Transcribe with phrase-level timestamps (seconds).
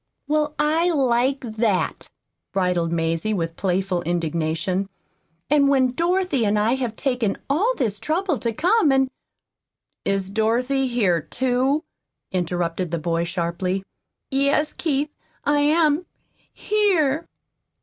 [0.27, 2.09] "Well, I like that!"
[2.53, 4.89] bridled Mazie, with playful indignation;
[5.47, 9.11] "and when Dorothy and I have taken all this trouble to come and"
[10.03, 11.83] "Is Dorothy here, too?"
[12.31, 13.83] interrupted the boy sharply.
[14.31, 15.11] "Yes, Keith
[15.45, 16.07] I am
[16.51, 17.27] here."